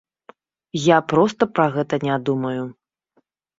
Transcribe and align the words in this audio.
Я 0.85 0.97
проста 1.13 1.49
пра 1.59 1.67
гэта 1.77 2.01
не 2.09 2.19
думаю. 2.33 2.61